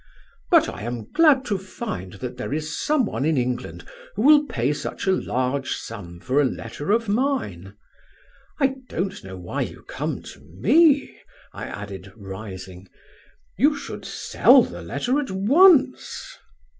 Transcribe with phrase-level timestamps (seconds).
[0.49, 4.73] But I am glad to find that there is someone in England who will pay
[4.73, 7.75] such a large sum for a letter of mine.
[8.59, 11.19] I don't know why you come to me,'
[11.53, 12.87] I added, rising,
[13.59, 16.35] 'you should sell the letter at once.'